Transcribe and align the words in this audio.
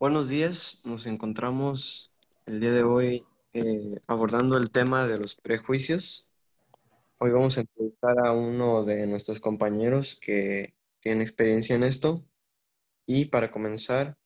Buenos 0.00 0.28
días, 0.28 0.82
nos 0.84 1.06
encontramos 1.06 2.12
el 2.46 2.60
día 2.60 2.70
de 2.70 2.84
hoy 2.84 3.26
eh, 3.52 4.00
abordando 4.06 4.56
el 4.56 4.70
tema 4.70 5.08
de 5.08 5.18
los 5.18 5.34
prejuicios. 5.34 6.32
Hoy 7.18 7.32
vamos 7.32 7.58
a 7.58 7.62
entrevistar 7.62 8.16
a 8.24 8.30
uno 8.30 8.84
de 8.84 9.08
nuestros 9.08 9.40
compañeros 9.40 10.16
que 10.22 10.76
tiene 11.00 11.24
experiencia 11.24 11.74
en 11.74 11.82
esto 11.82 12.24
y 13.06 13.24
para 13.24 13.50
comenzar 13.50 14.16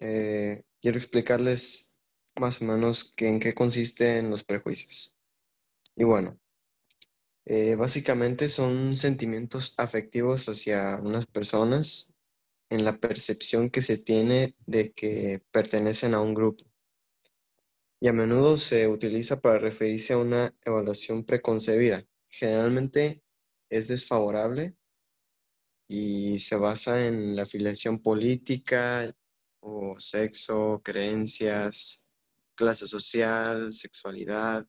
eh, 0.00 0.64
quiero 0.80 0.98
explicarles 0.98 2.00
más 2.34 2.60
o 2.60 2.64
menos 2.64 3.14
que 3.14 3.28
en 3.28 3.38
qué 3.38 3.54
consisten 3.54 4.28
los 4.28 4.42
prejuicios. 4.42 5.16
Y 5.94 6.02
bueno, 6.02 6.36
eh, 7.44 7.76
básicamente 7.76 8.48
son 8.48 8.96
sentimientos 8.96 9.74
afectivos 9.78 10.48
hacia 10.48 10.96
unas 10.96 11.26
personas 11.26 12.15
en 12.70 12.84
la 12.84 12.98
percepción 12.98 13.70
que 13.70 13.82
se 13.82 13.98
tiene 13.98 14.56
de 14.66 14.92
que 14.92 15.42
pertenecen 15.50 16.14
a 16.14 16.20
un 16.20 16.34
grupo. 16.34 16.64
Y 18.00 18.08
a 18.08 18.12
menudo 18.12 18.56
se 18.56 18.88
utiliza 18.88 19.40
para 19.40 19.58
referirse 19.58 20.12
a 20.12 20.18
una 20.18 20.54
evaluación 20.64 21.24
preconcebida. 21.24 22.04
Generalmente 22.28 23.22
es 23.70 23.88
desfavorable 23.88 24.76
y 25.88 26.38
se 26.40 26.56
basa 26.56 27.06
en 27.06 27.36
la 27.36 27.42
afiliación 27.42 28.02
política 28.02 29.14
o 29.60 29.98
sexo, 29.98 30.80
creencias, 30.84 32.10
clase 32.54 32.86
social, 32.86 33.72
sexualidad, 33.72 34.66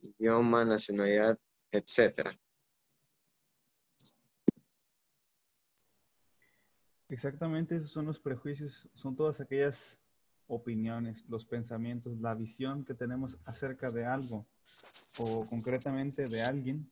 idioma, 0.00 0.64
nacionalidad, 0.64 1.38
etc. 1.72 2.30
Exactamente, 7.10 7.74
esos 7.74 7.90
son 7.90 8.06
los 8.06 8.20
prejuicios, 8.20 8.88
son 8.94 9.16
todas 9.16 9.40
aquellas 9.40 9.98
opiniones, 10.46 11.24
los 11.28 11.44
pensamientos, 11.44 12.16
la 12.20 12.34
visión 12.34 12.84
que 12.84 12.94
tenemos 12.94 13.36
acerca 13.44 13.90
de 13.90 14.06
algo 14.06 14.46
o 15.18 15.44
concretamente 15.46 16.28
de 16.28 16.42
alguien 16.42 16.88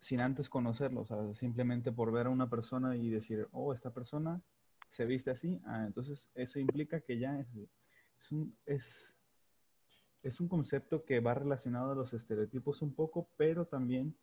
sin 0.00 0.20
antes 0.20 0.48
conocerlo, 0.48 1.02
o 1.02 1.06
sea, 1.06 1.34
simplemente 1.34 1.92
por 1.92 2.10
ver 2.10 2.26
a 2.26 2.30
una 2.30 2.50
persona 2.50 2.96
y 2.96 3.10
decir, 3.10 3.46
oh, 3.52 3.72
esta 3.72 3.92
persona 3.92 4.42
se 4.88 5.04
viste 5.04 5.30
así, 5.30 5.60
ah, 5.66 5.84
entonces 5.86 6.28
eso 6.34 6.58
implica 6.58 7.00
que 7.00 7.16
ya 7.16 7.38
es, 7.38 8.32
un, 8.32 8.56
es 8.66 10.40
un 10.40 10.48
concepto 10.48 11.04
que 11.04 11.20
va 11.20 11.34
relacionado 11.34 11.92
a 11.92 11.94
los 11.94 12.12
estereotipos 12.12 12.82
un 12.82 12.92
poco, 12.92 13.28
pero 13.36 13.66
también 13.66 14.16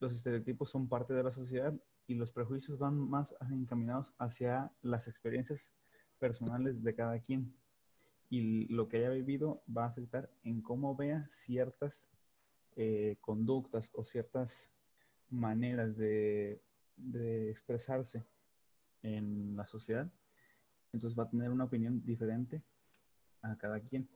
los 0.00 0.14
estereotipos 0.14 0.70
son 0.70 0.88
parte 0.88 1.14
de 1.14 1.22
la 1.22 1.32
sociedad 1.32 1.74
y 2.06 2.14
los 2.14 2.32
prejuicios 2.32 2.78
van 2.78 2.98
más 2.98 3.34
encaminados 3.50 4.12
hacia 4.18 4.72
las 4.82 5.06
experiencias 5.06 5.72
personales 6.18 6.82
de 6.82 6.94
cada 6.94 7.18
quien. 7.20 7.54
Y 8.30 8.66
lo 8.72 8.88
que 8.88 8.98
haya 8.98 9.10
vivido 9.10 9.62
va 9.76 9.84
a 9.84 9.88
afectar 9.88 10.30
en 10.42 10.62
cómo 10.62 10.96
vea 10.96 11.28
ciertas 11.30 12.08
eh, 12.76 13.16
conductas 13.20 13.90
o 13.92 14.04
ciertas 14.04 14.72
maneras 15.28 15.96
de, 15.96 16.62
de 16.96 17.50
expresarse 17.50 18.24
en 19.02 19.56
la 19.56 19.66
sociedad. 19.66 20.10
Entonces 20.92 21.18
va 21.18 21.24
a 21.24 21.30
tener 21.30 21.50
una 21.50 21.64
opinión 21.64 22.02
diferente 22.04 22.62
a 23.42 23.56
cada 23.56 23.80
quien. 23.80 24.08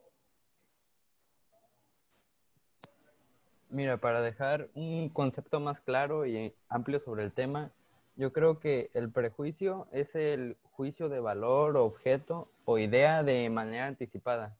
Mira, 3.74 3.96
para 3.96 4.22
dejar 4.22 4.70
un 4.74 5.08
concepto 5.08 5.58
más 5.58 5.80
claro 5.80 6.26
y 6.26 6.54
amplio 6.68 7.00
sobre 7.00 7.24
el 7.24 7.32
tema, 7.32 7.72
yo 8.14 8.32
creo 8.32 8.60
que 8.60 8.88
el 8.94 9.10
prejuicio 9.10 9.88
es 9.90 10.14
el 10.14 10.56
juicio 10.62 11.08
de 11.08 11.18
valor, 11.18 11.76
objeto 11.76 12.48
o 12.66 12.78
idea 12.78 13.24
de 13.24 13.50
manera 13.50 13.88
anticipada. 13.88 14.56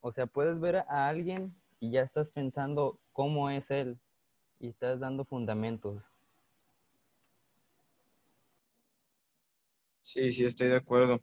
O 0.00 0.10
sea, 0.10 0.26
puedes 0.26 0.58
ver 0.58 0.78
a 0.78 1.06
alguien 1.06 1.54
y 1.78 1.92
ya 1.92 2.02
estás 2.02 2.28
pensando 2.30 2.98
cómo 3.12 3.50
es 3.50 3.70
él 3.70 4.00
y 4.58 4.66
estás 4.70 4.98
dando 4.98 5.24
fundamentos. 5.24 6.02
Sí, 10.02 10.32
sí, 10.32 10.44
estoy 10.44 10.66
de 10.66 10.76
acuerdo. 10.76 11.20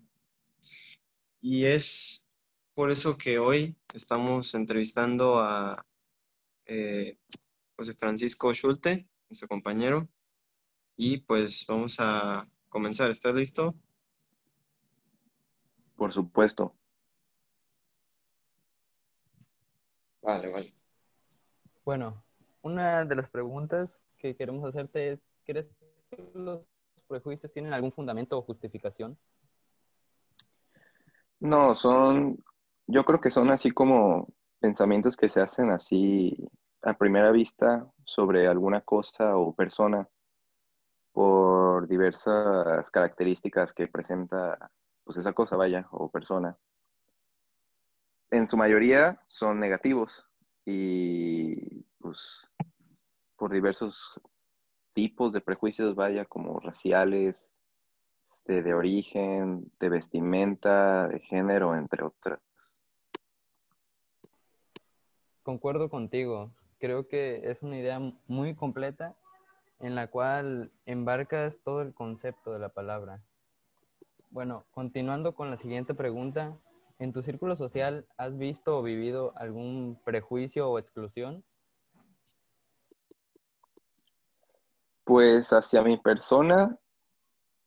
Y 1.42 1.66
es 1.66 2.26
por 2.74 2.92
eso 2.92 3.18
que 3.18 3.40
hoy 3.40 3.76
estamos 3.94 4.54
entrevistando 4.54 5.40
a 5.40 5.87
eh, 6.68 7.18
José 7.76 7.94
Francisco 7.94 8.54
Schulte, 8.54 9.08
nuestro 9.30 9.48
compañero, 9.48 10.08
y 10.96 11.18
pues 11.18 11.66
vamos 11.68 11.98
a 12.00 12.46
comenzar. 12.70 13.10
¿Estás 13.12 13.36
listo? 13.36 13.76
Por 15.96 16.14
supuesto. 16.14 16.76
Vale, 20.22 20.52
vale. 20.52 20.74
Bueno, 21.86 22.24
una 22.62 23.06
de 23.06 23.16
las 23.16 23.30
preguntas 23.30 24.02
que 24.18 24.36
queremos 24.36 24.66
hacerte 24.66 25.14
es, 25.14 25.20
¿crees 25.46 25.68
que 26.10 26.22
los 26.34 26.62
prejuicios 27.08 27.52
tienen 27.54 27.74
algún 27.74 27.94
fundamento 27.94 28.38
o 28.38 28.42
justificación? 28.42 29.18
No, 31.40 31.76
son, 31.76 32.44
yo 32.88 33.06
creo 33.06 33.22
que 33.22 33.32
son 33.32 33.52
así 33.52 33.72
como 33.72 34.28
pensamientos 34.60 35.16
que 35.16 35.30
se 35.30 35.42
hacen 35.42 35.72
así 35.72 36.36
a 36.82 36.94
primera 36.94 37.32
vista 37.32 37.86
sobre 38.06 38.48
alguna 38.48 38.82
cosa 38.82 39.38
o 39.38 39.54
persona 39.54 40.08
por 41.12 41.88
diversas 41.88 42.90
características 42.92 43.74
que 43.74 43.88
presenta 43.88 44.72
pues 45.04 45.18
esa 45.18 45.34
cosa, 45.34 45.56
vaya, 45.56 45.88
o 45.92 46.10
persona. 46.10 46.58
En 48.30 48.48
su 48.48 48.58
mayoría 48.58 49.22
son 49.28 49.60
negativos 49.60 50.26
y 50.66 51.84
pues 52.00 52.50
por 53.38 53.54
diversos 53.54 54.20
tipos 54.94 55.32
de 55.32 55.42
prejuicios, 55.42 55.96
vaya, 55.96 56.26
como 56.26 56.60
raciales, 56.60 57.50
este, 58.32 58.64
de 58.64 58.74
origen, 58.74 59.72
de 59.80 59.90
vestimenta, 59.90 61.08
de 61.08 61.20
género, 61.20 61.76
entre 61.76 62.04
otras. 62.04 62.40
Concuerdo 65.48 65.90
contigo. 65.90 66.52
Creo 66.78 67.08
que 67.08 67.50
es 67.50 67.64
una 67.64 67.78
idea 67.78 68.02
muy 68.28 68.54
completa 68.54 69.16
en 69.80 69.96
la 69.96 70.08
cual 70.08 70.74
embarcas 70.86 71.58
todo 71.64 71.82
el 71.82 71.94
concepto 71.94 72.52
de 72.52 72.60
la 72.60 72.68
palabra. 72.68 73.24
Bueno, 74.30 74.66
continuando 74.72 75.36
con 75.36 75.50
la 75.50 75.56
siguiente 75.56 75.94
pregunta, 75.94 76.58
¿en 77.00 77.14
tu 77.14 77.24
círculo 77.24 77.56
social 77.56 78.06
has 78.18 78.38
visto 78.38 78.78
o 78.78 78.84
vivido 78.84 79.32
algún 79.38 79.98
prejuicio 80.04 80.70
o 80.70 80.80
exclusión? 80.80 81.46
Pues 85.06 85.54
hacia 85.54 85.82
mi 85.82 85.96
persona, 85.96 86.78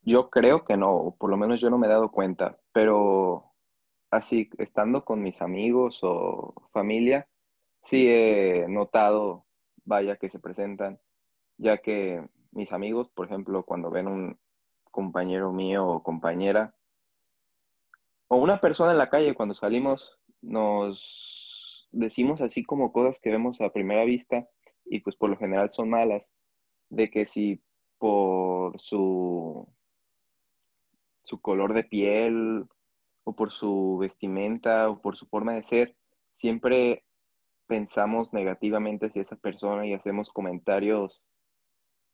yo 0.03 0.29
creo 0.29 0.65
que 0.65 0.77
no, 0.77 0.95
o 0.95 1.15
por 1.15 1.31
lo 1.31 1.37
menos 1.37 1.59
yo 1.59 1.71
no 1.71 1.79
me 1.79 1.87
he 1.87 1.89
dado 1.89 2.11
cuenta, 2.11 2.59
pero 2.73 3.55
así, 4.11 4.51
estando 4.59 5.03
con 5.03 5.23
mis 5.23 5.41
amigos 5.41 6.01
o 6.03 6.53
familia, 6.71 7.27
sí 7.81 8.07
he 8.09 8.65
notado, 8.67 9.45
vaya, 9.85 10.17
que 10.17 10.29
se 10.29 10.39
presentan 10.39 10.99
ya 11.61 11.77
que 11.77 12.27
mis 12.51 12.71
amigos, 12.71 13.09
por 13.09 13.27
ejemplo, 13.27 13.63
cuando 13.63 13.91
ven 13.91 14.07
un 14.07 14.39
compañero 14.85 15.53
mío 15.53 15.87
o 15.87 16.03
compañera, 16.03 16.75
o 18.27 18.37
una 18.37 18.59
persona 18.59 18.91
en 18.91 18.97
la 18.97 19.09
calle, 19.09 19.35
cuando 19.35 19.53
salimos, 19.53 20.17
nos 20.41 21.87
decimos 21.91 22.41
así 22.41 22.63
como 22.63 22.91
cosas 22.91 23.19
que 23.19 23.29
vemos 23.29 23.61
a 23.61 23.71
primera 23.71 24.05
vista 24.05 24.47
y 24.85 25.01
pues 25.01 25.15
por 25.15 25.29
lo 25.29 25.37
general 25.37 25.69
son 25.69 25.89
malas, 25.89 26.31
de 26.89 27.11
que 27.11 27.25
si 27.25 27.61
por 27.99 28.79
su, 28.81 29.67
su 31.21 31.41
color 31.41 31.73
de 31.73 31.83
piel 31.83 32.65
o 33.23 33.35
por 33.35 33.51
su 33.51 33.97
vestimenta 33.99 34.89
o 34.89 34.99
por 34.99 35.15
su 35.15 35.27
forma 35.27 35.53
de 35.53 35.63
ser, 35.63 35.95
siempre 36.35 37.03
pensamos 37.71 38.33
negativamente 38.33 39.05
hacia 39.05 39.21
esa 39.21 39.37
persona 39.37 39.87
y 39.87 39.93
hacemos 39.93 40.29
comentarios 40.29 41.25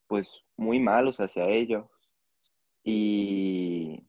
pues 0.05 0.43
muy 0.55 0.79
malos 0.79 1.19
hacia 1.19 1.47
ellos. 1.47 1.87
Y, 2.83 4.05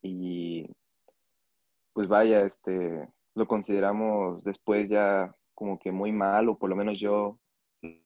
y 0.00 0.70
pues 1.92 2.06
vaya, 2.06 2.42
este, 2.42 3.08
lo 3.34 3.48
consideramos 3.48 4.44
después 4.44 4.88
ya 4.88 5.34
como 5.54 5.80
que 5.80 5.90
muy 5.90 6.12
malo, 6.12 6.56
por 6.56 6.70
lo 6.70 6.76
menos 6.76 7.00
yo 7.00 7.40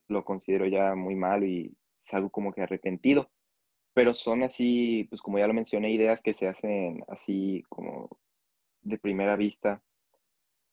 lo 0.08 0.24
considero 0.24 0.66
ya 0.66 0.94
muy 0.94 1.14
malo 1.14 1.44
y 1.44 1.76
salgo 2.00 2.30
como 2.30 2.54
que 2.54 2.62
arrepentido. 2.62 3.30
Pero 3.92 4.14
son 4.14 4.42
así, 4.42 5.04
pues 5.10 5.20
como 5.20 5.38
ya 5.38 5.46
lo 5.46 5.52
mencioné, 5.52 5.90
ideas 5.92 6.22
que 6.22 6.32
se 6.32 6.48
hacen 6.48 7.04
así 7.08 7.62
como 7.68 8.08
de 8.80 8.96
primera 8.96 9.36
vista. 9.36 9.82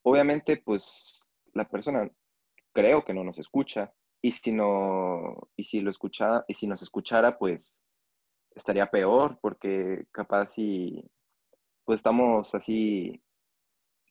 Obviamente, 0.04 0.56
pues 0.56 1.29
la 1.60 1.70
persona 1.70 2.10
creo 2.74 3.04
que 3.04 3.14
no 3.14 3.24
nos 3.24 3.38
escucha, 3.38 3.94
y 4.22 4.32
si 4.32 4.52
no, 4.52 5.50
y 5.56 5.64
si 5.66 5.82
lo 5.82 5.92
escuchara, 5.92 6.46
y 6.48 6.54
si 6.54 6.68
nos 6.68 6.82
escuchara, 6.82 7.38
pues 7.38 7.78
estaría 8.56 8.90
peor, 8.90 9.38
porque 9.42 10.06
capaz 10.12 10.50
si, 10.54 11.04
pues 11.86 11.98
estamos 11.98 12.56
así 12.56 13.22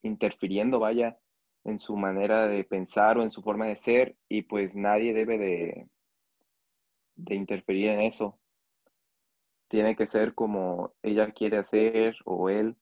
interfiriendo, 0.03 0.79
vaya, 0.79 1.19
en 1.65 1.79
su 1.79 1.97
manera 1.97 2.47
de 2.49 2.65
pensar 2.65 3.19
o 3.19 3.23
en 3.23 3.31
su 3.31 3.43
forma 3.43 3.67
de 3.67 3.77
ser 3.77 4.17
y 4.29 4.43
pues 4.43 4.75
nadie 4.75 5.13
debe 5.13 5.39
de, 5.39 5.89
de 7.17 7.35
interferir 7.35 7.91
en 7.91 8.01
eso. 8.01 8.39
Tiene 9.69 9.97
que 9.97 10.07
ser 10.07 10.35
como 10.35 10.95
ella 11.03 11.33
quiere 11.33 11.59
hacer 11.59 12.17
o 12.25 12.49
él 12.49 12.77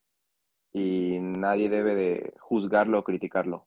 y 0.72 1.18
nadie 1.18 1.68
debe 1.68 1.94
de 1.94 2.34
juzgarlo 2.38 3.00
o 3.00 3.04
criticarlo. 3.04 3.66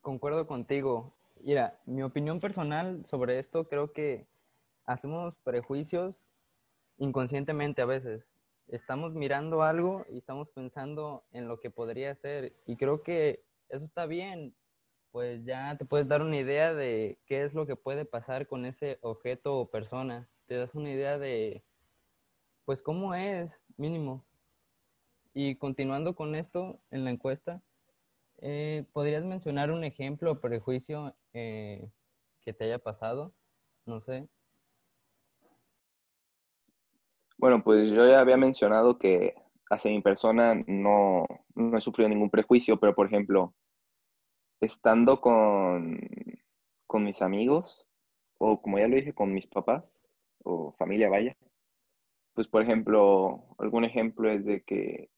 Concuerdo 0.00 0.46
contigo. 0.46 1.12
Mira, 1.40 1.78
mi 1.86 2.02
opinión 2.02 2.40
personal 2.40 3.04
sobre 3.06 3.38
esto 3.38 3.68
creo 3.68 3.92
que 3.92 4.26
hacemos 4.84 5.34
prejuicios 5.44 6.14
inconscientemente 6.98 7.82
a 7.82 7.86
veces. 7.86 8.24
Estamos 8.68 9.14
mirando 9.14 9.62
algo 9.62 10.04
y 10.10 10.18
estamos 10.18 10.48
pensando 10.50 11.24
en 11.32 11.48
lo 11.48 11.60
que 11.60 11.70
podría 11.70 12.14
ser 12.14 12.54
y 12.66 12.76
creo 12.76 13.02
que 13.02 13.42
eso 13.68 13.84
está 13.84 14.06
bien, 14.06 14.54
pues 15.10 15.44
ya 15.44 15.76
te 15.76 15.84
puedes 15.84 16.08
dar 16.08 16.22
una 16.22 16.36
idea 16.36 16.74
de 16.74 17.18
qué 17.26 17.44
es 17.44 17.54
lo 17.54 17.66
que 17.66 17.76
puede 17.76 18.04
pasar 18.04 18.46
con 18.46 18.64
ese 18.64 18.98
objeto 19.02 19.58
o 19.58 19.70
persona. 19.70 20.28
Te 20.46 20.56
das 20.56 20.74
una 20.74 20.90
idea 20.90 21.18
de, 21.18 21.62
pues, 22.64 22.82
cómo 22.82 23.14
es, 23.14 23.62
mínimo. 23.76 24.24
Y 25.34 25.56
continuando 25.56 26.14
con 26.14 26.34
esto 26.34 26.78
en 26.90 27.04
la 27.04 27.10
encuesta, 27.10 27.62
eh, 28.40 28.84
¿podrías 28.92 29.24
mencionar 29.24 29.70
un 29.70 29.84
ejemplo 29.84 30.32
o 30.32 30.40
prejuicio 30.40 31.14
eh, 31.32 31.90
que 32.40 32.52
te 32.52 32.64
haya 32.64 32.78
pasado? 32.78 33.34
No 33.86 34.00
sé. 34.00 34.28
Bueno, 37.36 37.62
pues 37.62 37.90
yo 37.90 38.06
ya 38.06 38.20
había 38.20 38.36
mencionado 38.36 38.98
que 38.98 39.34
hacia 39.70 39.90
mi 39.90 40.00
persona 40.00 40.54
no, 40.66 41.26
no 41.54 41.78
he 41.78 41.80
sufrido 41.80 42.08
ningún 42.08 42.30
prejuicio, 42.30 42.80
pero 42.80 42.94
por 42.94 43.06
ejemplo, 43.06 43.54
estando 44.60 45.20
con, 45.20 46.00
con 46.86 47.04
mis 47.04 47.22
amigos, 47.22 47.86
o 48.38 48.60
como 48.60 48.78
ya 48.78 48.88
lo 48.88 48.96
dije, 48.96 49.14
con 49.14 49.32
mis 49.32 49.46
papás, 49.46 50.00
o 50.42 50.72
familia, 50.72 51.10
vaya, 51.10 51.36
pues 52.34 52.48
por 52.48 52.62
ejemplo, 52.62 53.44
algún 53.58 53.84
ejemplo 53.84 54.30
es 54.30 54.44
de 54.44 54.62
que 54.62 55.10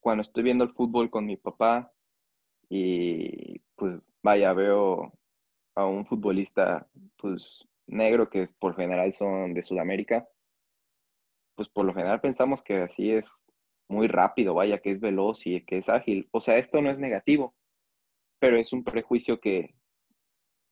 cuando 0.00 0.22
estoy 0.22 0.44
viendo 0.44 0.64
el 0.64 0.72
fútbol 0.72 1.10
con 1.10 1.26
mi 1.26 1.36
papá 1.36 1.92
y 2.68 3.60
pues 3.76 4.00
vaya, 4.22 4.52
veo 4.52 5.12
a 5.74 5.86
un 5.86 6.06
futbolista 6.06 6.88
pues 7.16 7.66
negro 7.86 8.28
que 8.28 8.48
por 8.58 8.74
general 8.76 9.12
son 9.12 9.54
de 9.54 9.62
Sudamérica, 9.62 10.28
pues 11.54 11.68
por 11.68 11.84
lo 11.84 11.94
general 11.94 12.20
pensamos 12.20 12.62
que 12.62 12.76
así 12.76 13.12
es 13.12 13.30
muy 13.88 14.08
rápido, 14.08 14.54
vaya, 14.54 14.80
que 14.80 14.90
es 14.90 15.00
veloz 15.00 15.46
y 15.46 15.64
que 15.64 15.78
es 15.78 15.88
ágil. 15.88 16.28
O 16.32 16.40
sea, 16.40 16.56
esto 16.58 16.82
no 16.82 16.90
es 16.90 16.98
negativo, 16.98 17.54
pero 18.38 18.56
es 18.56 18.72
un 18.72 18.84
prejuicio 18.84 19.40
que, 19.40 19.74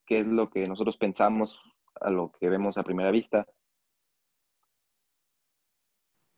que 0.07 0.19
es 0.19 0.27
lo 0.27 0.51
que 0.51 0.67
nosotros 0.67 0.97
pensamos 0.97 1.59
a 2.01 2.11
lo 2.11 2.33
que 2.33 2.49
vemos 2.49 2.77
a 2.77 2.83
primera 2.83 3.11
vista. 3.11 3.47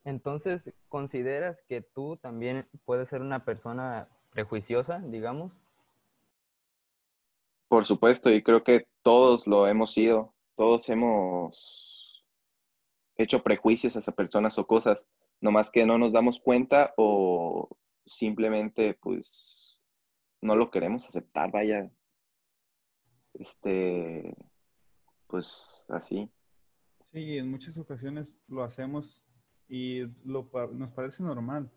Entonces, 0.04 0.72
¿consideras 0.88 1.60
que 1.68 1.80
tú 1.80 2.16
también 2.18 2.68
puedes 2.84 3.08
ser 3.08 3.22
una 3.22 3.44
persona 3.44 4.08
prejuiciosa, 4.36 4.98
digamos? 4.98 5.58
Por 7.68 7.86
supuesto, 7.86 8.30
y 8.30 8.42
creo 8.42 8.62
que 8.62 8.86
todos 9.00 9.46
lo 9.46 9.66
hemos 9.66 9.94
sido, 9.94 10.34
todos 10.56 10.90
hemos 10.90 12.22
hecho 13.16 13.42
prejuicios 13.42 13.96
hacia 13.96 14.12
personas 14.12 14.58
o 14.58 14.66
cosas, 14.66 15.06
nomás 15.40 15.70
que 15.70 15.86
no 15.86 15.96
nos 15.96 16.12
damos 16.12 16.38
cuenta 16.38 16.92
o 16.98 17.70
simplemente 18.04 18.92
pues 19.00 19.80
no 20.42 20.54
lo 20.54 20.70
queremos 20.70 21.06
aceptar, 21.08 21.50
vaya. 21.50 21.90
Este, 23.32 24.36
pues 25.28 25.86
así. 25.88 26.30
Sí, 27.10 27.38
en 27.38 27.50
muchas 27.50 27.78
ocasiones 27.78 28.36
lo 28.48 28.62
hacemos 28.62 29.24
y 29.66 30.02
lo, 30.26 30.50
nos 30.74 30.92
parece 30.92 31.22
normal. 31.22 31.70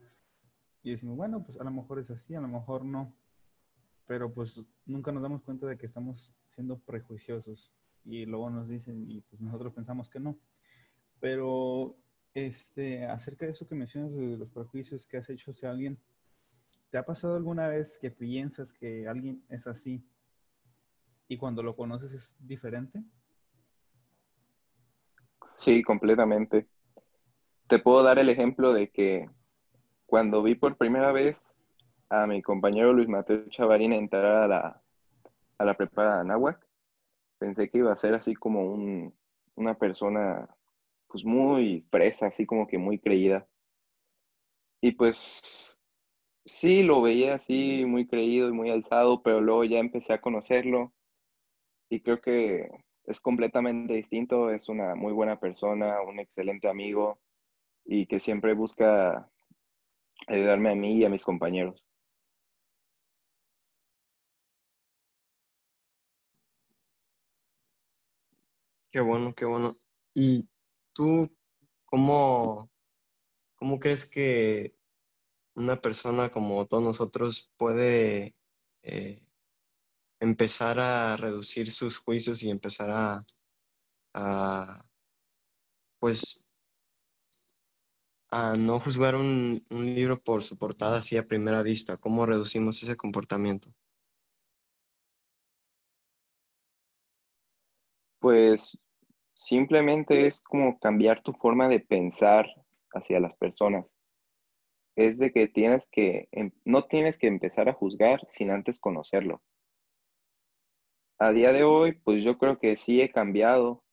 Y 0.84 0.92
decimos, 0.92 1.18
bueno, 1.18 1.44
pues 1.44 1.60
a 1.60 1.64
lo 1.64 1.72
mejor 1.72 2.00
es 2.00 2.10
así, 2.10 2.36
a 2.36 2.42
lo 2.42 2.48
mejor 2.48 2.86
no. 2.86 3.14
Pero 4.08 4.34
pues 4.34 4.64
nunca 4.86 5.12
nos 5.12 5.24
damos 5.24 5.42
cuenta 5.44 5.68
de 5.68 5.78
que 5.78 5.86
estamos 5.86 6.34
siendo 6.56 6.80
prejuiciosos. 6.80 7.72
Y 8.06 8.26
luego 8.26 8.50
nos 8.50 8.68
dicen, 8.68 9.10
y 9.10 9.22
pues 9.22 9.42
nosotros 9.42 9.74
pensamos 9.74 10.10
que 10.10 10.20
no. 10.20 10.38
Pero 11.20 11.96
este, 12.34 13.06
acerca 13.06 13.46
de 13.46 13.52
eso 13.52 13.68
que 13.68 13.76
mencionas 13.76 14.14
de 14.14 14.38
los 14.38 14.50
prejuicios 14.50 15.06
que 15.06 15.18
has 15.18 15.30
hecho 15.30 15.52
hacia 15.52 15.70
alguien, 15.70 16.00
¿Te 16.90 16.98
ha 16.98 17.06
pasado 17.06 17.36
alguna 17.36 17.68
vez 17.68 18.00
que 18.00 18.10
piensas 18.10 18.74
que 18.74 19.08
alguien 19.08 19.44
es 19.50 19.68
así 19.68 20.04
y 21.28 21.38
cuando 21.38 21.62
lo 21.62 21.76
conoces 21.76 22.14
es 22.14 22.36
diferente? 22.40 23.04
Sí, 25.54 25.84
completamente. 25.84 26.68
Te 27.68 27.78
puedo 27.78 28.02
dar 28.02 28.18
el 28.18 28.30
ejemplo 28.30 28.74
de 28.74 28.90
que 28.90 29.30
cuando 30.10 30.42
vi 30.42 30.56
por 30.56 30.76
primera 30.76 31.12
vez 31.12 31.44
a 32.10 32.26
mi 32.26 32.42
compañero 32.42 32.94
Luis 32.94 33.08
Mateo 33.08 33.48
Chavarín 33.50 33.94
entrar 33.94 34.26
a 34.26 34.48
la, 34.48 34.82
a 35.60 35.66
la 35.66 35.76
pensé 37.38 37.70
que 37.70 37.78
iba 37.78 37.94
a 37.94 37.98
ser 37.98 38.16
así 38.16 38.34
como 38.34 38.64
un, 38.74 39.14
una 39.56 39.76
persona 39.76 40.50
pues 41.08 41.24
muy 41.24 41.86
fresa, 41.92 42.28
así 42.28 42.46
como 42.46 42.68
que 42.68 42.78
muy 42.78 43.00
creída. 43.00 43.48
Y 44.82 44.94
pues 44.94 45.80
sí, 46.46 46.84
lo 46.84 47.02
veía 47.02 47.36
así 47.36 47.86
muy 47.86 48.08
creído 48.08 48.50
y 48.50 48.54
muy 48.54 48.72
alzado, 48.72 49.22
pero 49.22 49.42
luego 49.42 49.64
ya 49.64 49.80
empecé 49.80 50.14
a 50.14 50.22
conocerlo 50.22 50.94
y 51.90 52.02
creo 52.02 52.20
que 52.22 52.70
es 53.06 53.20
completamente 53.20 53.94
distinto, 53.94 54.52
es 54.52 54.70
una 54.70 54.96
muy 54.96 55.14
buena 55.14 55.40
persona, 55.40 56.02
un 56.02 56.20
excelente 56.20 56.68
amigo 56.68 57.20
y 57.86 58.06
que 58.08 58.20
siempre 58.20 58.54
busca 58.54 59.30
ayudarme 60.30 60.72
a 60.72 60.76
mí 60.76 60.98
y 60.98 61.06
a 61.06 61.10
mis 61.10 61.24
compañeros. 61.24 61.84
Qué 68.92 69.00
bueno, 69.02 69.34
qué 69.36 69.46
bueno. 69.46 69.76
¿Y 70.14 70.48
tú 70.94 71.30
cómo, 71.86 72.72
cómo 73.56 73.80
crees 73.80 74.06
que 74.10 74.76
una 75.56 75.82
persona 75.82 76.32
como 76.32 76.66
todos 76.68 76.84
nosotros 76.84 77.52
puede 77.58 78.36
eh, 78.84 79.22
empezar 80.20 80.80
a 80.80 81.18
reducir 81.18 81.72
sus 81.72 81.98
juicios 81.98 82.44
y 82.44 82.50
empezar 82.50 82.90
a, 84.14 84.86
pues, 86.00 86.46
a 88.32 88.54
no 88.54 88.80
juzgar 88.80 89.16
un, 89.16 89.66
un, 89.70 89.86
libro 89.96 90.20
por 90.20 90.44
su 90.44 90.58
portada 90.58 90.98
así 90.98 91.18
a 91.18 91.28
primera 91.28 91.64
vista? 91.64 91.98
¿Cómo 91.98 92.26
reducimos 92.26 92.82
ese 92.84 92.96
comportamiento? 92.96 93.70
Pues 98.20 98.80
simplemente 99.34 100.28
es 100.28 100.42
como 100.42 100.80
cambiar 100.80 101.24
tu 101.24 101.34
forma 101.34 101.68
de 101.68 101.80
pensar 101.80 102.48
hacia 102.94 103.20
las 103.20 103.36
personas 103.38 103.86
es 105.00 105.18
de 105.18 105.32
que 105.32 105.48
tienes 105.48 105.88
que, 105.88 106.28
em, 106.32 106.52
no 106.66 106.84
tienes 106.84 107.18
que 107.18 107.28
empezar 107.28 107.70
a 107.70 107.74
juzgar 107.74 108.20
sin 108.28 108.52
antes 108.52 108.80
conocerlo. 108.80 109.42
A 111.18 111.32
día 111.32 111.54
de 111.54 111.64
hoy, 111.64 111.94
pues 112.04 112.24
yo 112.24 112.38
creo 112.38 112.60
que 112.60 112.76
sí 112.76 113.02
he 113.02 113.10
cambiado 113.10 113.84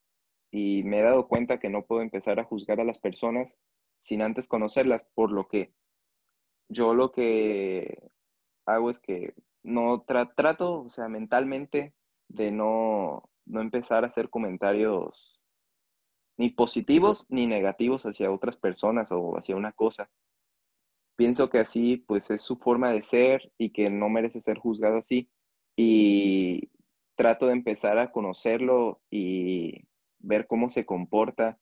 y 0.51 0.83
me 0.83 0.99
he 0.99 1.03
dado 1.03 1.27
cuenta 1.29 1.59
que 1.59 1.69
no 1.69 1.85
puedo 1.85 2.01
empezar 2.01 2.39
a 2.39 2.43
juzgar 2.43 2.81
a 2.81 2.83
las 2.83 2.99
personas 2.99 3.57
sin 4.07 4.21
antes 4.21 4.47
conocerlas, 4.47 5.05
por 5.13 5.31
lo 5.31 5.47
que 5.47 5.73
yo 6.69 6.93
lo 6.93 7.11
que 7.11 8.09
hago 8.65 8.89
es 8.89 8.99
que 8.99 9.33
no 9.63 10.05
trato, 10.05 10.81
o 10.81 10.89
sea, 10.89 11.07
mentalmente 11.09 11.93
de 12.29 12.51
no, 12.51 13.29
no 13.45 13.61
empezar 13.61 14.03
a 14.03 14.07
hacer 14.07 14.29
comentarios 14.29 15.41
ni 16.37 16.49
positivos 16.49 17.25
ni 17.29 17.47
negativos 17.47 18.05
hacia 18.05 18.31
otras 18.31 18.57
personas 18.57 19.11
o 19.11 19.37
hacia 19.37 19.55
una 19.55 19.71
cosa 19.71 20.09
pienso 21.17 21.49
que 21.49 21.59
así 21.59 21.97
pues 21.97 22.29
es 22.31 22.41
su 22.41 22.55
forma 22.55 22.91
de 22.91 23.01
ser 23.01 23.51
y 23.57 23.71
que 23.71 23.89
no 23.89 24.07
merece 24.07 24.39
ser 24.39 24.57
juzgado 24.57 24.99
así. 24.99 25.29
Y 25.75 26.69
trato 27.15 27.47
de 27.47 27.53
empezar 27.53 27.97
a 27.97 28.11
conocerlo 28.11 29.01
y 29.09 29.83
ver 30.19 30.47
cómo 30.47 30.69
se 30.69 30.85
comporta 30.85 31.59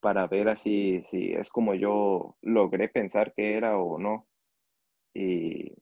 para 0.00 0.26
ver 0.26 0.48
así 0.48 1.02
si 1.10 1.32
es 1.32 1.50
como 1.50 1.74
yo 1.74 2.36
logré 2.42 2.88
pensar 2.88 3.32
que 3.34 3.54
era 3.56 3.78
o 3.78 3.98
no. 3.98 4.26
Y 5.14 5.74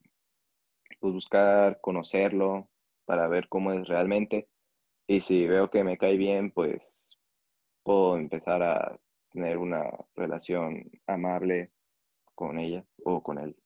pues 1.01 1.15
buscar 1.15 1.81
conocerlo 1.81 2.69
para 3.05 3.29
ver 3.29 3.49
cómo 3.49 3.73
es 3.73 3.87
realmente. 3.89 4.49
Y 5.07 5.21
si 5.21 5.47
veo 5.47 5.71
que 5.71 5.85
me 5.85 5.97
cae 5.97 6.17
bien, 6.17 6.51
pues 6.51 7.05
puedo 7.83 8.19
empezar 8.19 8.63
a 8.63 8.99
tener 9.31 9.59
una 9.59 9.91
relación 10.15 10.91
amable 11.07 11.71
con 12.35 12.59
ella 12.59 12.85
o 13.05 13.23
con 13.23 13.39
él. 13.39 13.57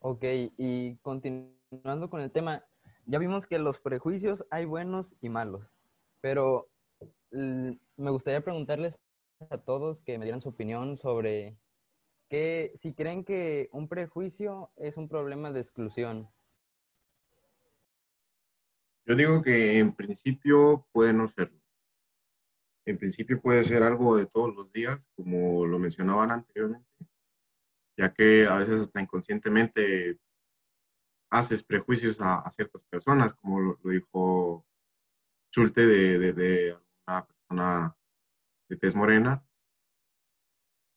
Ok, 0.00 0.24
y 0.58 0.96
continuando 0.96 2.10
con 2.10 2.20
el 2.20 2.30
tema, 2.30 2.64
ya 3.06 3.18
vimos 3.18 3.46
que 3.46 3.58
los 3.58 3.78
prejuicios 3.80 4.44
hay 4.50 4.64
buenos 4.64 5.14
y 5.20 5.28
malos, 5.28 5.66
pero 6.20 6.68
me 7.30 8.10
gustaría 8.10 8.42
preguntarles 8.42 8.98
a 9.50 9.58
todos 9.58 10.00
que 10.02 10.18
me 10.18 10.24
dieran 10.24 10.40
su 10.40 10.50
opinión 10.50 10.96
sobre 10.96 11.56
que 12.28 12.72
si 12.76 12.94
creen 12.94 13.24
que 13.24 13.68
un 13.72 13.88
prejuicio 13.88 14.70
es 14.76 14.96
un 14.96 15.08
problema 15.08 15.52
de 15.52 15.60
exclusión. 15.60 16.28
Yo 19.06 19.14
digo 19.14 19.42
que 19.42 19.78
en 19.78 19.94
principio 19.94 20.86
puede 20.92 21.12
no 21.12 21.28
serlo. 21.28 21.60
En 22.86 22.98
principio 22.98 23.40
puede 23.40 23.64
ser 23.64 23.82
algo 23.82 24.16
de 24.16 24.26
todos 24.26 24.54
los 24.54 24.72
días, 24.72 25.00
como 25.14 25.66
lo 25.66 25.78
mencionaban 25.78 26.30
anteriormente, 26.30 26.88
ya 27.96 28.12
que 28.12 28.46
a 28.46 28.56
veces 28.56 28.80
hasta 28.80 29.00
inconscientemente 29.00 30.18
haces 31.30 31.62
prejuicios 31.62 32.18
a, 32.20 32.50
ciertas 32.52 32.84
personas, 32.84 33.34
como 33.34 33.60
lo, 33.60 33.78
dijo 33.84 34.66
Schulte 35.50 35.86
de, 35.86 36.32
de, 36.32 36.78
una 37.06 37.26
persona 37.26 37.96
de 38.68 38.76
tez 38.76 38.94
morena. 38.94 39.44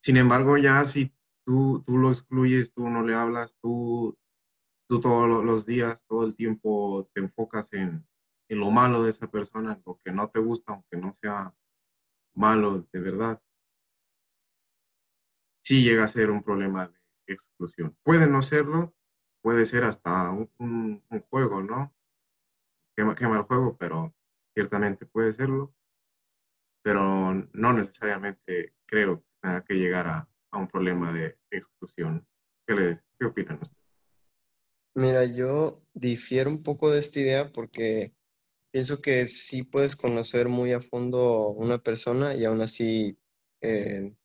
Sin 0.02 0.18
embargo, 0.18 0.58
ya 0.58 0.86
si 0.86 1.14
tú, 1.46 1.84
tú 1.86 1.98
lo 1.98 2.10
excluyes, 2.10 2.74
tú 2.74 2.90
no 2.90 3.04
le 3.04 3.16
hablas, 3.16 3.56
tú, 3.62 4.18
tú 4.88 5.02
todos 5.02 5.44
los 5.44 5.66
días, 5.66 6.02
todo 6.08 6.26
el 6.26 6.36
tiempo 6.36 7.10
te 7.14 7.22
enfocas 7.22 7.74
en, 7.74 8.08
en 8.50 8.60
lo 8.60 8.72
malo 8.72 9.04
de 9.04 9.10
esa 9.10 9.30
persona, 9.30 9.74
en 9.74 9.84
lo 9.86 10.00
que 10.04 10.12
no 10.12 10.30
te 10.30 10.40
gusta, 10.40 10.74
aunque 10.74 10.98
no 10.98 11.14
sea 11.14 11.54
malo 12.36 12.88
de 12.94 13.00
verdad, 13.00 13.42
sí 15.64 15.84
llega 15.84 16.06
a 16.06 16.08
ser 16.08 16.30
un 16.30 16.44
problema 16.44 16.88
de 17.28 17.34
exclusión. 17.34 17.98
Puede 18.04 18.28
no 18.28 18.42
serlo, 18.42 18.96
puede 19.42 19.66
ser 19.66 19.84
hasta 19.84 20.32
un, 20.32 21.04
juego, 21.30 21.62
¿no? 21.62 21.94
Quema, 22.96 23.16
quema 23.16 23.38
el 23.38 23.44
juego, 23.44 23.76
pero 23.78 24.14
ciertamente 24.54 25.06
puede 25.06 25.34
serlo, 25.34 25.74
pero 26.88 27.34
no 27.52 27.74
necesariamente 27.74 28.74
creo 28.86 29.20
que 29.20 29.26
tenga 29.42 29.66
que 29.66 29.74
llegar 29.74 30.08
a, 30.08 30.30
un 30.54 30.70
problema 30.70 31.12
de 31.12 31.38
exclusión. 31.52 32.26
¿Qué, 32.66 32.74
les, 32.74 33.04
qué 33.20 33.26
opinan 33.26 33.60
ustedes? 33.62 33.84
Mira, 34.96 35.26
yo 35.26 35.84
difiero 35.94 36.50
un 36.50 36.64
poco 36.64 36.90
de 36.90 37.00
esta 37.00 37.20
idea 37.20 37.52
porque 37.52 38.16
pienso 38.72 39.02
que 39.02 39.26
sí 39.26 39.64
puedes 39.64 39.98
conocer 39.98 40.48
muy 40.48 40.72
a 40.72 40.80
fondo 40.80 41.50
una 41.50 41.78
persona 41.78 42.34
y 42.36 42.46
aún 42.46 42.62
así 42.62 43.20
eh, 43.62 44.16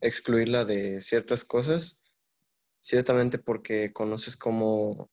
excluirla 0.00 0.64
de 0.64 1.02
ciertas 1.02 1.44
cosas, 1.44 2.10
ciertamente 2.80 3.38
porque 3.38 3.92
conoces 3.92 4.34
cómo 4.34 5.10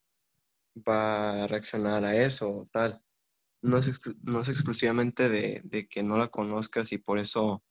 va 0.76 1.44
a 1.44 1.46
reaccionar 1.46 2.06
a 2.06 2.16
eso 2.16 2.50
o 2.50 2.66
tal. 2.72 3.03
No 3.64 3.78
es, 3.78 3.98
no 4.22 4.40
es 4.40 4.48
exclusivamente 4.50 5.30
de, 5.30 5.88
que 5.88 6.02
no 6.02 6.18
la 6.18 6.28
conozcas 6.28 6.92
y 6.92 6.98
por 6.98 7.18
eso 7.18 7.64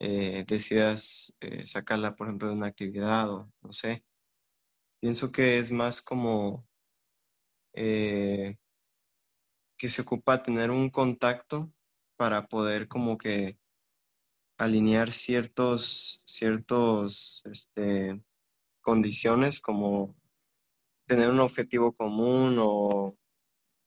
eh, 0.00 0.44
decidas 0.48 1.36
eh, 1.40 1.66
sacarla, 1.66 2.16
por 2.16 2.28
ejemplo, 2.28 2.48
de 2.48 2.54
una 2.54 2.68
actividad 2.68 3.30
o 3.30 3.52
no 3.60 3.72
sé. 3.72 4.02
Pienso 4.98 5.30
que 5.32 5.58
es 5.58 5.70
más 5.70 6.00
como 6.00 6.66
eh, 7.74 8.56
que 9.76 9.90
se 9.90 10.02
ocupa 10.02 10.42
tener 10.42 10.70
un 10.70 10.88
contacto 10.88 11.70
para 12.16 12.48
poder 12.48 12.88
como 12.88 13.18
que 13.18 13.58
alinear 14.56 15.12
ciertos, 15.12 16.22
ciertos, 16.26 17.42
este, 17.44 18.22
condiciones 18.80 19.60
como 19.60 20.16
tener 21.06 21.28
un 21.28 21.40
objetivo 21.40 21.92
común 21.92 22.56
o 22.58 23.18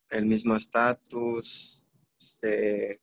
el 0.09 0.25
mismo 0.25 0.55
estatus, 0.55 1.87
este, 2.19 3.01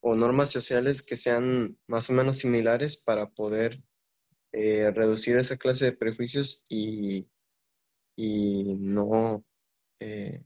o 0.00 0.14
normas 0.14 0.50
sociales 0.50 1.02
que 1.02 1.16
sean 1.16 1.78
más 1.86 2.10
o 2.10 2.12
menos 2.12 2.38
similares 2.38 2.96
para 2.96 3.30
poder 3.30 3.82
eh, 4.52 4.90
reducir 4.90 5.36
esa 5.36 5.56
clase 5.56 5.86
de 5.86 5.92
prejuicios 5.92 6.64
y, 6.68 7.30
y 8.16 8.76
no 8.78 9.44
eh, 9.98 10.44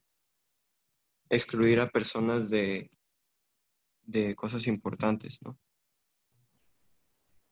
excluir 1.31 1.81
a 1.81 1.89
personas 1.89 2.51
de, 2.51 2.91
de 4.03 4.35
cosas 4.35 4.67
importantes, 4.67 5.41
¿no? 5.43 5.59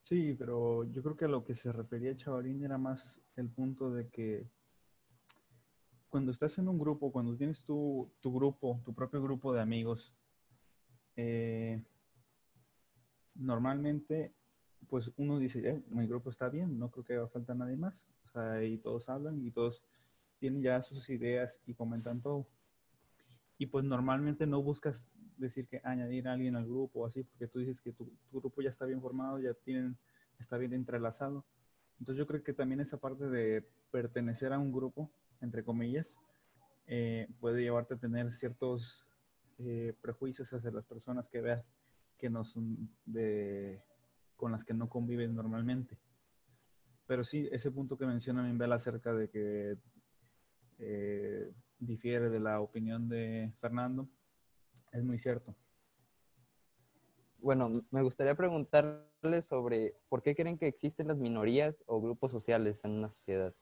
Sí, 0.03 0.35
pero 0.37 0.85
yo 0.91 1.03
creo 1.03 1.17
que 1.17 1.25
a 1.27 1.29
lo 1.29 1.45
que 1.45 1.55
se 1.55 1.73
refería 1.73 2.17
Chavalín 2.17 2.65
era 2.65 2.77
más 2.77 3.21
el 3.37 3.49
punto 3.49 3.93
de 3.93 4.09
que 4.09 4.51
cuando 6.13 6.31
estás 6.31 6.59
en 6.59 6.69
un 6.69 6.79
grupo, 6.79 7.11
cuando 7.11 7.35
tienes 7.35 7.65
tu, 7.65 8.13
grupo, 8.23 8.83
tu 8.85 8.93
propio 8.93 9.23
grupo 9.23 9.51
de 9.55 9.63
amigos, 9.63 10.13
eh, 11.17 11.83
normalmente, 13.35 14.31
pues 14.91 15.11
uno 15.17 15.39
dice, 15.39 15.67
eh, 15.67 15.83
mi 15.89 16.07
grupo 16.07 16.29
está 16.29 16.51
bien, 16.51 16.79
no 16.79 16.91
creo 16.91 17.03
que 17.03 17.15
haga 17.15 17.29
falta 17.29 17.55
nadie 17.55 17.77
más. 17.79 18.05
O 18.27 18.29
sea, 18.29 18.63
y 18.63 18.77
todos 18.77 19.09
hablan 19.09 19.43
y 19.43 19.51
todos 19.53 19.83
tienen 20.39 20.61
ya 20.61 20.83
sus 20.83 21.09
ideas 21.09 21.63
y 21.65 21.73
comentan 21.73 22.21
todo. 22.21 22.45
Y 23.57 23.65
pues 23.65 23.83
normalmente 23.83 24.47
no 24.47 24.63
buscas 24.63 25.11
decir 25.39 25.67
que 25.67 25.81
añadir 25.83 26.29
a 26.29 26.35
alguien 26.35 26.57
al 26.57 26.67
grupo 26.67 27.01
o 27.01 27.07
así, 27.07 27.23
porque 27.23 27.49
tú 27.49 27.61
dices 27.61 27.81
que 27.81 27.91
tu, 27.91 28.13
grupo 28.31 28.61
ya 28.61 28.69
está 28.69 28.85
bien 28.85 29.01
formado, 29.01 29.41
ya 29.41 29.55
tienen, 29.55 29.97
está 30.39 30.59
bien 30.59 30.75
entrelazado. 30.75 31.47
Entonces 32.01 32.19
yo 32.19 32.27
creo 32.27 32.43
que 32.43 32.53
también 32.53 32.81
esa 32.83 32.99
parte 32.99 33.31
de 33.31 33.67
pertenecer 33.91 34.53
a 34.53 34.59
un 34.59 34.73
grupo, 34.73 35.11
entre 35.43 35.65
comillas, 35.65 36.19
eh, 36.87 37.29
puede 37.41 37.63
llevarte 37.63 37.95
a 37.95 37.99
tener 37.99 38.33
ciertos 38.33 39.05
eh, 39.59 39.95
prejuicios 40.01 40.53
hacia 40.53 40.71
las 40.71 40.87
personas 40.87 41.29
que 41.29 41.41
veas 41.41 41.75
que 42.19 42.31
no 42.31 42.45
son 42.45 42.89
de, 43.05 43.83
con 44.37 44.53
las 44.53 44.65
que 44.65 44.75
no 44.75 44.89
conviven 44.89 45.35
normalmente. 45.35 45.99
Pero 47.07 47.25
sí, 47.25 47.49
ese 47.53 47.71
punto 47.71 47.99
que 47.99 48.07
menciona 48.07 48.43
Mimbel 48.43 48.73
acerca 48.73 49.13
de 49.13 49.29
que 49.29 49.77
eh, 50.79 51.53
difiere 51.79 52.31
de 52.31 52.41
la 52.41 52.61
opinión 52.61 53.09
de 53.09 53.53
Fernando, 53.61 54.09
es 54.93 55.03
muy 55.03 55.19
cierto. 55.19 55.55
Bueno, 57.39 57.73
me 57.91 58.03
gustaría 58.03 58.37
preguntarle 58.37 59.43
sobre 59.43 59.97
por 60.09 60.23
qué 60.23 60.37
creen 60.37 60.59
que 60.59 60.69
existen 60.69 61.09
las 61.09 61.19
minorías 61.19 61.83
o 61.87 62.01
grupos 62.01 62.31
sociales 62.31 62.81
en 62.85 62.93
una 62.93 63.11
sociedad. 63.11 63.53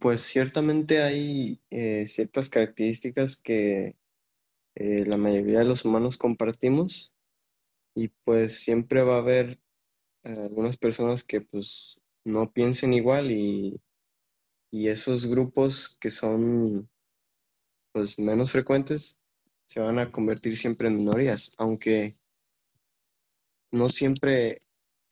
Pues 0.00 0.22
ciertamente 0.22 1.00
hay 1.00 1.60
eh, 1.70 2.06
ciertas 2.06 2.48
características 2.48 3.36
que 3.36 3.96
eh, 4.74 5.06
la 5.06 5.16
mayoría 5.16 5.60
de 5.60 5.64
los 5.64 5.84
humanos 5.84 6.16
compartimos 6.16 7.16
y 7.94 8.08
pues 8.24 8.58
siempre 8.58 9.02
va 9.02 9.16
a 9.16 9.18
haber 9.18 9.60
algunas 10.24 10.76
personas 10.76 11.22
que 11.22 11.40
pues 11.42 12.02
no 12.24 12.52
piensen 12.52 12.94
igual 12.94 13.30
y, 13.30 13.80
esos 14.72 15.26
grupos 15.26 15.96
que 16.00 16.10
son 16.10 16.90
pues 17.92 18.18
menos 18.18 18.50
frecuentes 18.50 19.22
se 19.66 19.78
van 19.78 20.00
a 20.00 20.10
convertir 20.10 20.56
siempre 20.56 20.88
en 20.88 20.96
minorías, 20.96 21.54
aunque 21.58 22.16
no 23.70 23.88
siempre 23.88 24.62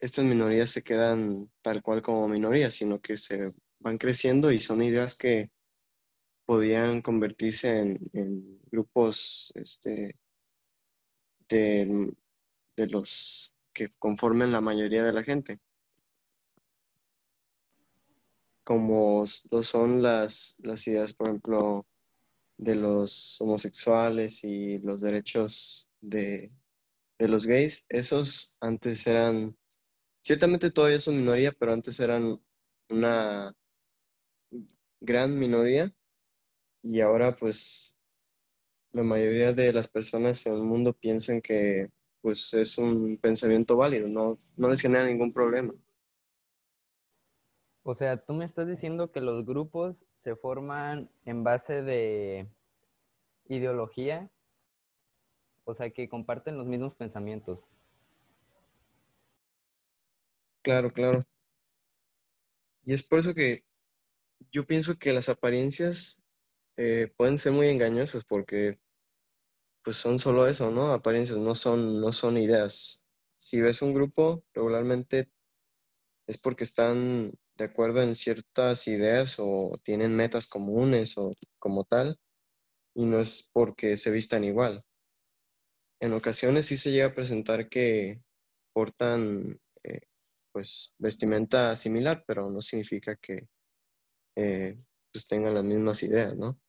estas 0.01 0.25
minorías 0.25 0.69
se 0.69 0.83
quedan 0.83 1.49
tal 1.61 1.81
cual 1.81 2.01
como 2.01 2.27
minorías, 2.27 2.73
sino 2.73 2.99
que 2.99 3.15
se 3.15 3.53
van 3.83 3.97
creciendo 3.97 4.51
y 4.51 4.59
son 4.59 4.81
ideas 4.81 5.15
que 5.15 5.51
podían 6.45 7.01
convertirse 7.01 7.79
en, 7.79 8.59
grupos 8.71 9.51
este, 9.55 10.17
de, 11.47 12.11
de 12.75 12.87
los 12.87 13.53
que 13.73 13.89
conformen 13.99 14.51
la 14.51 14.61
mayoría 14.61 15.03
de 15.03 15.13
la 15.13 15.23
gente. 15.23 15.59
Como 18.63 19.25
lo 19.51 19.63
son 19.63 20.01
las, 20.01 20.55
las 20.59 20.87
ideas, 20.87 21.13
por 21.13 21.27
ejemplo, 21.27 21.85
de 22.57 22.75
los 22.75 23.39
homosexuales 23.41 24.43
y 24.43 24.79
los 24.79 25.01
derechos 25.01 25.89
de, 26.01 26.51
los 27.19 27.45
gays, 27.45 27.85
esos 27.89 28.57
antes 28.59 29.07
eran, 29.07 29.57
ciertamente 30.21 30.71
todavía 30.71 30.99
son 30.99 31.17
minoría, 31.17 31.53
pero 31.53 31.73
antes 31.73 31.99
eran 31.99 32.39
una 32.89 33.53
gran 35.03 35.37
minoría 35.37 35.93
y 36.81 37.01
ahora 37.01 37.35
pues 37.35 37.97
la 38.91 39.03
mayoría 39.03 39.53
de 39.53 39.71
las 39.73 39.87
personas 39.87 40.45
en 40.45 40.53
el 40.53 40.63
mundo 40.63 40.93
piensan 40.93 41.41
que 41.41 41.89
pues 42.21 42.53
es 42.53 42.77
un 42.77 43.17
pensamiento 43.17 43.77
válido, 43.77 44.07
no, 44.07 44.37
no 44.55 44.69
les 44.69 44.81
genera 44.81 45.05
ningún 45.05 45.33
problema. 45.33 45.73
O 47.83 47.95
sea, 47.95 48.17
tú 48.17 48.33
me 48.33 48.45
estás 48.45 48.65
diciendo 48.65 49.11
que 49.11 49.19
los 49.19 49.45
grupos 49.45 50.05
se 50.15 50.35
forman 50.35 51.09
en 51.25 51.43
base 51.43 51.81
de 51.81 52.47
ideología 53.49 54.31
o 55.65 55.73
sea, 55.73 55.89
que 55.89 56.09
comparten 56.09 56.57
los 56.57 56.67
mismos 56.67 56.93
pensamientos. 56.95 57.59
Claro, 60.61 60.91
claro. 60.91 61.25
Y 62.85 62.93
es 62.93 63.03
por 63.03 63.19
eso 63.19 63.33
que 63.33 63.63
yo 64.51 64.65
pienso 64.65 64.97
que 64.97 65.13
las 65.13 65.29
apariencias 65.29 66.21
eh, 66.77 67.11
pueden 67.17 67.37
ser 67.37 67.51
muy 67.51 67.67
engañosas 67.67 68.25
porque 68.25 68.79
pues 69.83 69.97
son 69.97 70.19
solo 70.19 70.47
eso, 70.47 70.71
¿no? 70.71 70.93
Apariencias, 70.93 71.37
no 71.37 71.55
son, 71.55 71.99
no 71.99 72.11
son 72.13 72.37
ideas. 72.37 73.03
Si 73.37 73.61
ves 73.61 73.81
un 73.81 73.93
grupo, 73.93 74.43
regularmente 74.53 75.29
es 76.27 76.37
porque 76.37 76.63
están 76.63 77.33
de 77.55 77.65
acuerdo 77.65 78.01
en 78.01 78.15
ciertas 78.15 78.87
ideas 78.87 79.35
o 79.39 79.77
tienen 79.83 80.15
metas 80.15 80.47
comunes 80.47 81.17
o 81.17 81.35
como 81.59 81.83
tal, 81.83 82.17
y 82.95 83.05
no 83.05 83.19
es 83.19 83.49
porque 83.53 83.97
se 83.97 84.11
vistan 84.11 84.43
igual. 84.43 84.83
En 85.99 86.13
ocasiones 86.13 86.67
sí 86.67 86.77
se 86.77 86.91
llega 86.91 87.07
a 87.07 87.13
presentar 87.13 87.69
que 87.69 88.21
portan 88.73 89.59
eh, 89.83 90.01
pues 90.51 90.95
vestimenta 90.97 91.75
similar, 91.75 92.23
pero 92.27 92.49
no 92.49 92.61
significa 92.61 93.15
que 93.15 93.47
eh, 94.35 94.77
pues 95.11 95.27
tengan 95.27 95.53
las 95.53 95.63
mismas 95.63 96.01
ideas, 96.03 96.35
¿no? 96.35 96.59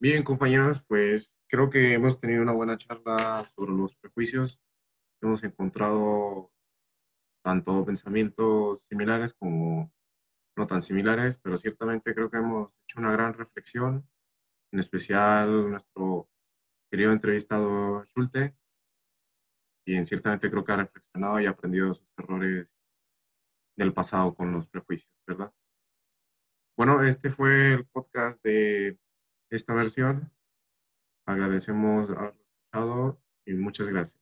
Bien, 0.00 0.24
compañeros, 0.24 0.82
pues 0.88 1.32
creo 1.48 1.70
que 1.70 1.94
hemos 1.94 2.18
tenido 2.18 2.42
una 2.42 2.52
buena 2.52 2.76
charla 2.76 3.48
sobre 3.54 3.72
los 3.72 3.94
prejuicios. 3.96 4.60
Hemos 5.20 5.44
encontrado 5.44 6.50
tanto 7.44 7.84
pensamientos 7.84 8.82
similares 8.88 9.34
como 9.34 9.92
no 10.56 10.66
tan 10.66 10.82
similares, 10.82 11.38
pero 11.38 11.56
ciertamente 11.56 12.14
creo 12.14 12.30
que 12.30 12.38
hemos 12.38 12.72
hecho 12.82 13.00
una 13.00 13.12
gran 13.12 13.34
reflexión, 13.34 14.08
en 14.72 14.80
especial 14.80 15.70
nuestro 15.70 16.28
querido 16.90 17.12
entrevistado 17.12 18.04
Schulte, 18.06 18.56
y 19.86 20.04
ciertamente 20.04 20.50
creo 20.50 20.64
que 20.64 20.72
ha 20.72 20.76
reflexionado 20.76 21.40
y 21.40 21.46
aprendido 21.46 21.94
sus 21.94 22.08
errores 22.16 22.68
del 23.82 23.92
pasado 23.92 24.34
con 24.34 24.52
los 24.52 24.66
prejuicios, 24.68 25.12
¿verdad? 25.26 25.52
Bueno, 26.76 27.02
este 27.02 27.30
fue 27.30 27.74
el 27.74 27.86
podcast 27.86 28.42
de 28.42 28.98
esta 29.50 29.74
versión. 29.74 30.32
Agradecemos 31.26 32.08
haberlo 32.10 32.40
escuchado 32.40 33.22
y 33.44 33.54
muchas 33.54 33.88
gracias. 33.88 34.20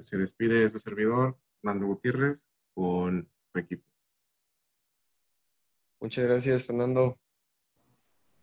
Se 0.00 0.16
despide 0.16 0.68
su 0.68 0.78
servidor, 0.78 1.36
Fernando 1.60 1.86
Gutiérrez, 1.86 2.46
con 2.74 3.28
su 3.52 3.58
equipo. 3.58 3.84
Muchas 6.00 6.24
gracias, 6.24 6.64
Fernando. 6.64 7.18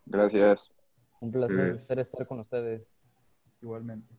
Gracias. 0.06 0.72
Un 1.22 1.32
placer 1.32 2.00
estar 2.00 2.28
con 2.28 2.40
ustedes. 2.40 2.88
Igualmente. 3.62 4.14